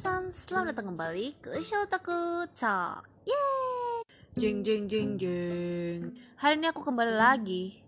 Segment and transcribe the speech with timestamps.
[0.00, 3.04] selamat datang kembali ke Shotaku Talk.
[3.28, 4.00] Yeay!
[4.32, 7.84] Jeng jeng jeng jeng Hari ini aku kembali lagi.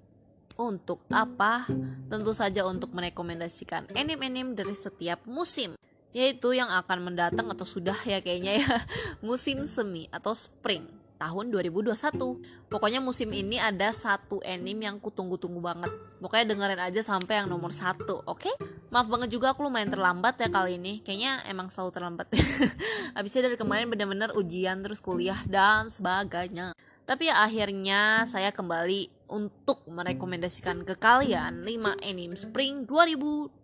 [0.60, 1.64] Untuk apa?
[2.12, 5.72] Tentu saja untuk merekomendasikan anime-anime dari setiap musim.
[6.12, 8.84] Yaitu yang akan mendatang atau sudah ya kayaknya ya.
[9.24, 12.66] Musim semi atau spring tahun 2021.
[12.66, 15.94] Pokoknya musim ini ada satu anime yang kutunggu-tunggu banget.
[16.18, 18.42] Pokoknya dengerin aja sampai yang nomor satu, oke?
[18.42, 18.54] Okay?
[18.90, 20.98] Maaf banget juga aku lumayan terlambat ya kali ini.
[21.06, 22.26] Kayaknya emang selalu terlambat.
[23.16, 26.74] Abisnya dari kemarin bener-bener ujian terus kuliah dan sebagainya.
[27.06, 33.62] Tapi ya akhirnya saya kembali untuk merekomendasikan ke kalian 5 anime Spring 2021.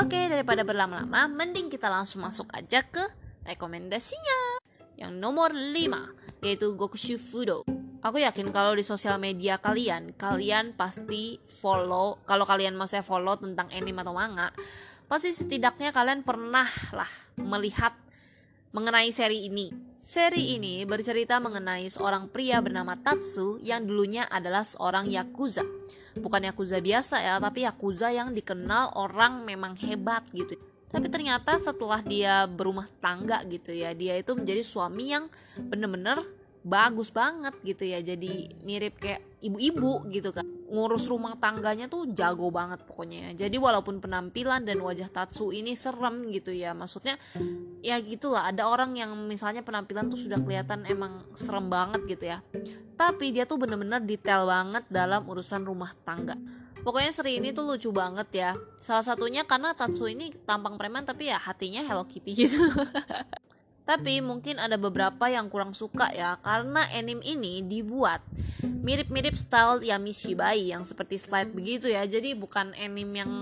[0.00, 3.02] Oke, daripada berlama-lama, mending kita langsung masuk aja ke
[3.44, 4.61] rekomendasinya.
[5.02, 7.66] Yang nomor 5 yaitu Gokushu Fudo.
[8.02, 13.38] Aku yakin kalau di sosial media kalian, kalian pasti follow, kalau kalian mau saya follow
[13.38, 14.50] tentang anime atau manga,
[15.06, 17.06] pasti setidaknya kalian pernah lah
[17.38, 17.94] melihat
[18.74, 19.70] mengenai seri ini.
[20.02, 25.62] Seri ini bercerita mengenai seorang pria bernama Tatsu yang dulunya adalah seorang yakuza.
[26.18, 30.58] Bukan yakuza biasa ya, tapi yakuza yang dikenal orang memang hebat gitu
[30.92, 35.26] tapi ternyata setelah dia berumah tangga gitu ya dia itu menjadi suami yang
[35.56, 36.20] bener-bener
[36.62, 37.98] bagus banget gitu ya.
[38.00, 40.46] Jadi mirip kayak ibu-ibu gitu kan.
[40.72, 43.46] Ngurus rumah tangganya tuh jago banget pokoknya ya.
[43.46, 47.18] Jadi walaupun penampilan dan wajah Tatsu ini serem gitu ya maksudnya
[47.82, 48.48] ya gitulah.
[48.48, 52.38] Ada orang yang misalnya penampilan tuh sudah kelihatan emang serem banget gitu ya.
[52.94, 56.38] Tapi dia tuh bener-bener detail banget dalam urusan rumah tangga
[56.82, 58.50] Pokoknya seri ini tuh lucu banget ya.
[58.82, 62.58] Salah satunya karena Tatsu ini tampang preman tapi ya hatinya Hello Kitty gitu.
[63.82, 68.22] tapi mungkin ada beberapa yang kurang suka ya karena anime ini dibuat
[68.62, 72.02] mirip-mirip style Yami Shibai yang seperti slide begitu ya.
[72.06, 73.32] Jadi bukan anime yang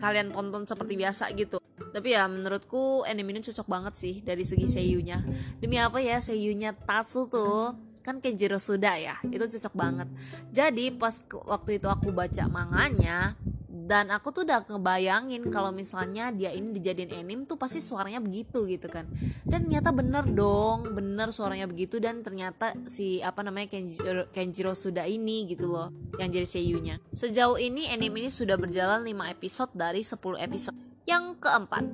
[0.00, 1.60] kalian tonton seperti biasa gitu.
[1.92, 5.20] Tapi ya menurutku anime ini cocok banget sih dari segi seiyunya.
[5.60, 10.08] Demi apa ya seiyunya Tatsu tuh kan Kenjiro Suda ya itu cocok banget.
[10.48, 13.36] Jadi pas waktu itu aku baca manganya
[13.68, 18.64] dan aku tuh udah ngebayangin kalau misalnya dia ini dijadiin anime tuh pasti suaranya begitu
[18.64, 19.04] gitu kan.
[19.44, 25.04] Dan ternyata bener dong bener suaranya begitu dan ternyata si apa namanya Kenjiro, Kenjiro Suda
[25.04, 30.00] ini gitu loh yang jadi seiyunya sejauh ini anime ini sudah berjalan 5 episode dari
[30.00, 30.76] 10 episode.
[31.04, 31.84] Yang keempat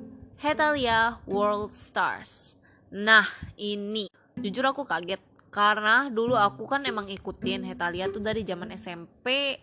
[0.42, 2.58] Hetalia World Stars.
[2.94, 3.26] Nah
[3.58, 4.10] ini.
[4.34, 5.22] Jujur aku kaget
[5.54, 9.54] karena dulu aku kan emang ikutin Hetalia tuh dari zaman SMP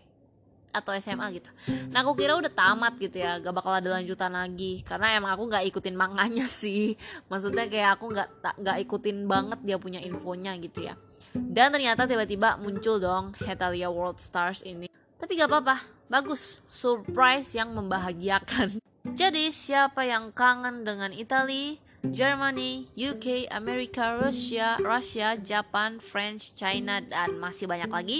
[0.72, 1.52] atau SMA gitu.
[1.92, 5.52] Nah aku kira udah tamat gitu ya, gak bakal ada lanjutan lagi karena emang aku
[5.52, 6.96] nggak ikutin manganya sih.
[7.28, 10.96] Maksudnya kayak aku nggak nggak ikutin banget dia punya infonya gitu ya.
[11.36, 14.88] Dan ternyata tiba-tiba muncul dong Hetalia World Stars ini.
[15.20, 15.76] Tapi gak apa-apa,
[16.10, 18.80] bagus, surprise yang membahagiakan.
[19.20, 21.78] Jadi siapa yang kangen dengan Italia?
[22.02, 28.18] Germany, UK, Amerika, Rusia, Russia, Japan, French, China, dan masih banyak lagi,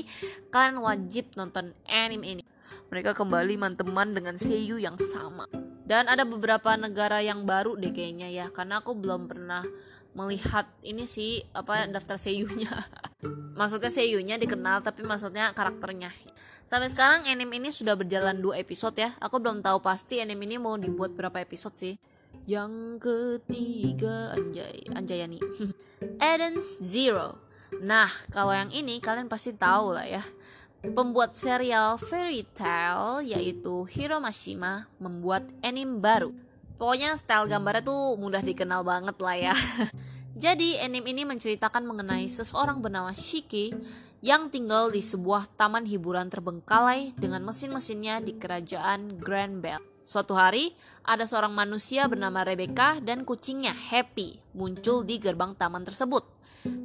[0.54, 2.42] kalian wajib nonton anime ini.
[2.94, 5.50] Mereka kembali manteman dengan seiyu yang sama.
[5.82, 9.66] Dan ada beberapa negara yang baru deh kayaknya ya, karena aku belum pernah
[10.14, 12.70] melihat ini sih apa daftar seiyunya.
[13.58, 16.14] maksudnya seiyunya dikenal tapi maksudnya karakternya.
[16.68, 19.10] Sampai sekarang anime ini sudah berjalan dua episode ya.
[19.18, 21.94] Aku belum tahu pasti anime ini mau dibuat berapa episode sih.
[22.46, 25.38] Yang ketiga Anjay Anjayani
[26.32, 27.38] Eden's Zero.
[27.80, 30.22] Nah kalau yang ini kalian pasti tahu lah ya.
[30.82, 36.34] Pembuat serial Fairy Tail yaitu Hiro Mashima membuat anime baru.
[36.74, 39.54] Pokoknya style gambarnya tuh mudah dikenal banget lah ya
[40.42, 43.70] Jadi anime ini menceritakan mengenai seseorang bernama Shiki
[44.26, 49.78] yang tinggal di sebuah taman hiburan terbengkalai dengan mesin-mesinnya di kerajaan Grand Bell.
[50.02, 50.74] Suatu hari,
[51.06, 56.26] ada seorang manusia bernama Rebecca dan kucingnya Happy muncul di gerbang taman tersebut,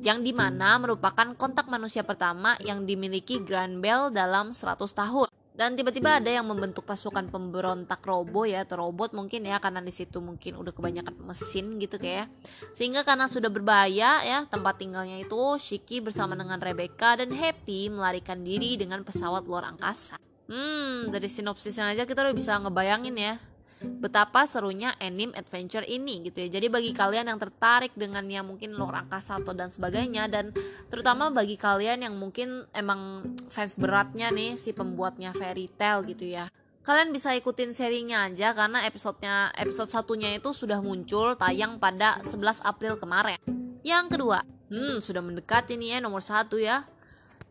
[0.06, 5.28] yang di mana merupakan kontak manusia pertama yang dimiliki Grand Bell dalam 100 tahun.
[5.58, 9.90] Dan tiba-tiba ada yang membentuk pasukan pemberontak robo ya atau robot mungkin ya karena di
[9.90, 12.30] situ mungkin udah kebanyakan mesin gitu kayak.
[12.70, 18.46] Sehingga karena sudah berbahaya ya tempat tinggalnya itu Shiki bersama dengan Rebecca dan Happy melarikan
[18.46, 20.22] diri dengan pesawat luar angkasa.
[20.46, 23.36] Hmm, dari sinopsisnya aja kita udah bisa ngebayangin ya
[23.82, 26.60] betapa serunya anime adventure ini gitu ya.
[26.60, 30.52] Jadi bagi kalian yang tertarik dengan yang mungkin luar angkasa atau dan sebagainya dan
[30.90, 36.50] terutama bagi kalian yang mungkin emang fans beratnya nih si pembuatnya fairy tale gitu ya.
[36.88, 42.64] Kalian bisa ikutin serinya aja karena episodenya episode satunya itu sudah muncul tayang pada 11
[42.64, 43.36] April kemarin.
[43.84, 44.40] Yang kedua,
[44.72, 46.88] hmm sudah mendekat ini ya nomor satu ya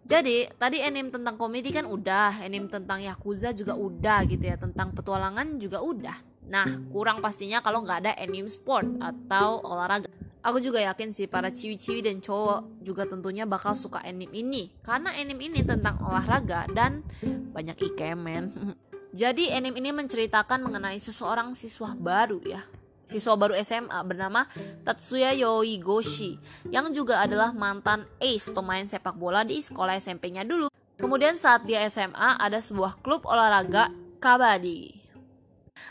[0.06, 4.94] jadi tadi anime tentang komedi kan udah, anime tentang yakuza juga udah gitu ya, tentang
[4.94, 6.14] petualangan juga udah.
[6.46, 10.06] Nah, kurang pastinya kalau nggak ada anime sport atau olahraga.
[10.46, 15.10] Aku juga yakin sih para ciwi-ciwi dan cowok juga tentunya bakal suka anime ini karena
[15.18, 17.02] anime ini tentang olahraga dan
[17.50, 18.54] banyak ikemen.
[19.26, 22.62] Jadi anime ini menceritakan mengenai seseorang siswa baru ya.
[23.06, 24.50] Siswa baru SMA bernama
[24.82, 26.42] Tatsuya Yoigoshi
[26.74, 30.66] yang juga adalah mantan ace pemain sepak bola di sekolah SMP-nya dulu.
[30.98, 35.06] Kemudian saat dia SMA ada sebuah klub olahraga kabadi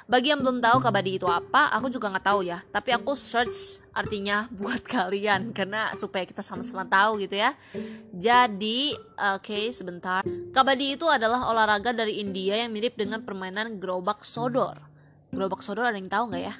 [0.06, 2.62] bagi yang belum tahu kabadi itu apa, aku juga nggak tahu ya.
[2.70, 7.54] Tapi aku search artinya buat kalian karena supaya kita sama-sama tahu gitu ya.
[8.14, 10.22] Jadi, oke okay, sebentar.
[10.54, 14.95] Kabadi itu adalah olahraga dari India yang mirip dengan permainan gerobak sodor.
[15.36, 16.54] Gerobak sodor ada yang tahu nggak ya?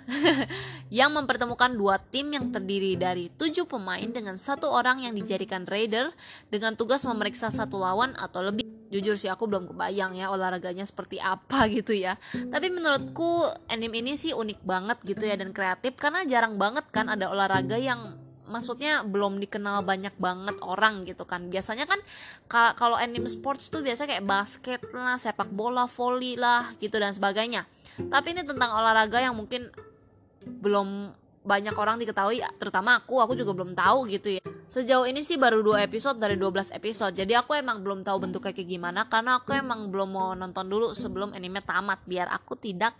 [1.08, 6.12] yang mempertemukan dua tim yang terdiri dari tujuh pemain dengan satu orang yang dijadikan raider
[6.52, 8.68] dengan tugas memeriksa satu lawan atau lebih.
[8.92, 12.20] Jujur sih aku belum kebayang ya olahraganya seperti apa gitu ya.
[12.36, 17.08] Tapi menurutku anime ini sih unik banget gitu ya dan kreatif karena jarang banget kan
[17.08, 21.48] ada olahraga yang maksudnya belum dikenal banyak banget orang gitu kan.
[21.48, 22.04] Biasanya kan
[22.76, 27.64] kalau anime sports tuh biasa kayak basket lah sepak bola volley lah gitu dan sebagainya
[28.12, 29.72] tapi ini tentang olahraga yang mungkin
[30.44, 31.16] belum
[31.46, 33.22] banyak orang diketahui terutama aku.
[33.22, 34.44] Aku juga belum tahu gitu ya.
[34.66, 37.14] Sejauh ini sih baru dua episode dari 12 episode.
[37.14, 40.98] Jadi aku emang belum tahu bentuknya kayak gimana karena aku emang belum mau nonton dulu
[40.98, 42.98] sebelum anime tamat biar aku tidak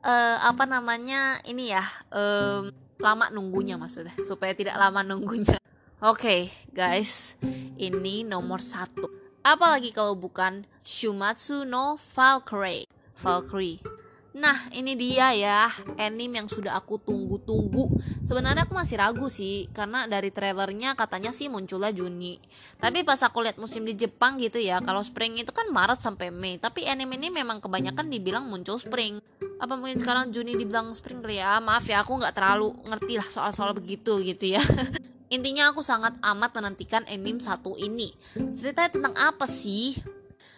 [0.00, 4.16] uh, apa namanya ini ya um, lama nunggunya maksudnya.
[4.24, 5.60] Supaya tidak lama nunggunya.
[6.02, 6.40] Oke okay,
[6.72, 7.36] guys.
[7.76, 9.06] Ini nomor satu.
[9.44, 12.88] Apalagi kalau bukan Shumatsu no Valkyrie.
[13.20, 14.01] Valkyrie
[14.32, 15.68] Nah, ini dia ya,
[16.00, 18.00] anime yang sudah aku tunggu-tunggu.
[18.24, 22.40] Sebenarnya aku masih ragu sih, karena dari trailernya katanya sih munculnya Juni.
[22.80, 26.32] Tapi pas aku lihat musim di Jepang gitu ya, kalau spring itu kan Maret sampai
[26.32, 26.56] Mei.
[26.56, 29.20] Tapi anime ini memang kebanyakan dibilang muncul spring.
[29.60, 31.60] Apa mungkin sekarang Juni dibilang spring kali ya?
[31.60, 34.64] Maaf ya, aku nggak terlalu ngerti lah soal-soal begitu gitu ya.
[35.36, 38.16] Intinya aku sangat amat menantikan anime satu ini.
[38.32, 39.96] Ceritanya tentang apa sih?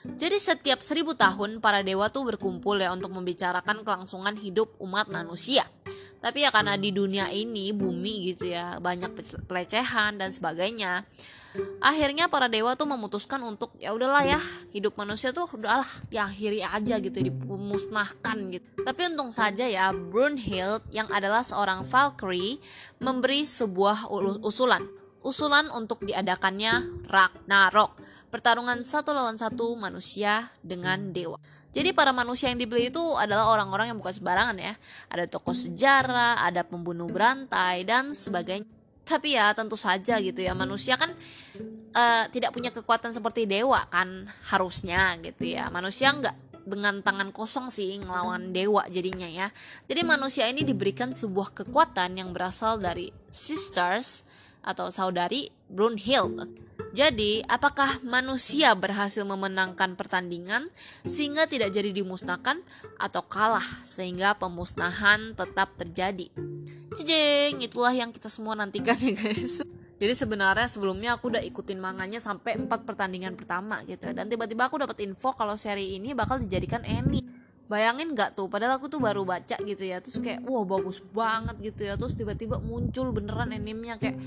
[0.05, 5.65] Jadi setiap seribu tahun para dewa tuh berkumpul ya untuk membicarakan kelangsungan hidup umat manusia.
[6.21, 9.13] Tapi ya karena di dunia ini bumi gitu ya banyak
[9.49, 11.09] pelecehan dan sebagainya.
[11.81, 14.41] Akhirnya para dewa tuh memutuskan untuk ya udahlah ya
[14.77, 18.67] hidup manusia tuh udahlah diakhiri aja gitu dimusnahkan gitu.
[18.85, 22.61] Tapi untung saja ya Brunhild yang adalah seorang Valkyrie
[23.01, 24.13] memberi sebuah
[24.45, 24.85] usulan.
[25.25, 27.97] Usulan untuk diadakannya Ragnarok
[28.35, 31.39] pertarungan satu lawan satu manusia dengan dewa.
[31.71, 34.75] Jadi para manusia yang dibeli itu adalah orang-orang yang bukan sembarangan ya.
[35.07, 38.67] Ada tokoh sejarah, ada pembunuh berantai dan sebagainya.
[39.07, 41.13] Tapi ya tentu saja gitu ya manusia kan
[41.93, 45.71] uh, tidak punya kekuatan seperti dewa kan harusnya gitu ya.
[45.71, 49.47] Manusia nggak dengan tangan kosong sih ngelawan dewa jadinya ya.
[49.87, 54.27] Jadi manusia ini diberikan sebuah kekuatan yang berasal dari sisters
[54.65, 56.65] atau saudari Brunhild
[56.95, 60.71] jadi, apakah manusia berhasil memenangkan pertandingan
[61.03, 62.63] sehingga tidak jadi dimusnahkan
[63.03, 66.31] atau kalah sehingga pemusnahan tetap terjadi?
[66.95, 69.67] Cejeng, itulah yang kita semua nantikan ya guys.
[69.99, 74.15] Jadi sebenarnya sebelumnya aku udah ikutin manganya sampai 4 pertandingan pertama gitu ya.
[74.15, 77.27] Dan tiba-tiba aku dapat info kalau seri ini bakal dijadikan anime.
[77.65, 79.99] Bayangin gak tuh, padahal aku tuh baru baca gitu ya.
[80.05, 81.97] Terus kayak, wah bagus banget gitu ya.
[81.97, 84.21] Terus tiba-tiba muncul beneran animenya kayak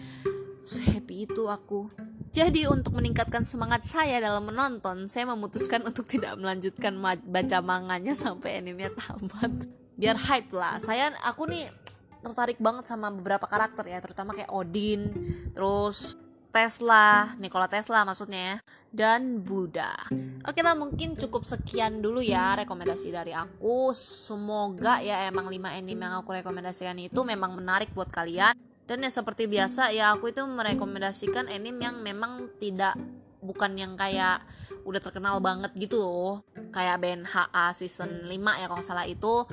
[0.68, 1.88] Sehappy itu aku.
[2.36, 6.92] Jadi untuk meningkatkan semangat saya dalam menonton, saya memutuskan untuk tidak melanjutkan
[7.24, 9.64] baca manganya sampai animenya tamat.
[10.00, 10.76] Biar hype lah.
[10.84, 11.72] Saya aku nih
[12.20, 15.08] tertarik banget sama beberapa karakter ya, terutama kayak Odin,
[15.56, 18.58] terus Tesla, Nikola Tesla maksudnya ya,
[18.90, 19.94] dan Buddha.
[20.48, 23.92] Oke lah mungkin cukup sekian dulu ya rekomendasi dari aku.
[23.94, 28.56] Semoga ya emang 5 anime yang aku rekomendasikan itu memang menarik buat kalian
[28.88, 32.96] dan ya seperti biasa ya aku itu merekomendasikan anime yang memang tidak
[33.44, 34.42] bukan yang kayak
[34.88, 39.44] udah terkenal banget gitu loh kayak BNHA season 5 ya kalau salah itu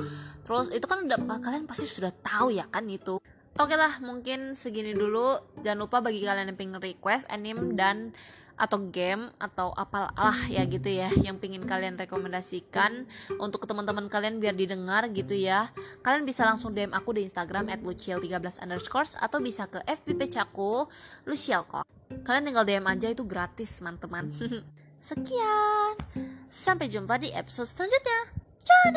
[0.47, 3.19] terus itu kan udah kalian pasti sudah tahu ya kan itu
[3.55, 5.39] Oke lah, mungkin segini dulu.
[5.63, 8.11] Jangan lupa bagi kalian yang pengen request anime dan
[8.55, 13.03] atau game atau apalah ya gitu ya yang pingin kalian rekomendasikan
[13.43, 15.71] untuk teman-teman kalian biar didengar gitu ya.
[16.07, 20.87] Kalian bisa langsung DM aku di Instagram at luciel13 underscore atau bisa ke FBP Caku
[21.27, 21.87] Luciel kok.
[22.23, 24.31] Kalian tinggal DM aja itu gratis teman-teman.
[25.09, 25.95] Sekian.
[26.47, 28.21] Sampai jumpa di episode selanjutnya.
[28.65, 28.89] Ciao